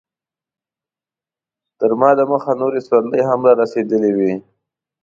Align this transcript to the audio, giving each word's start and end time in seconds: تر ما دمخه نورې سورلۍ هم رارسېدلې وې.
تر 1.79 1.91
ما 1.99 2.09
دمخه 2.19 2.51
نورې 2.61 2.81
سورلۍ 2.87 3.21
هم 3.29 3.39
رارسېدلې 3.47 4.11
وې. 4.17 4.31